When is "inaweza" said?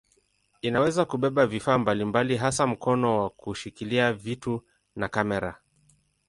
0.61-1.05